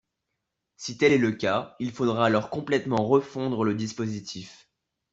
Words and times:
Si 0.77 0.97
tel 0.97 1.13
est 1.13 1.19
le 1.19 1.31
cas, 1.31 1.75
il 1.79 1.91
faudra 1.91 2.25
alors 2.25 2.49
complètement 2.49 3.05
refondre 3.07 3.63
le 3.63 3.75
dispositif. 3.75 4.67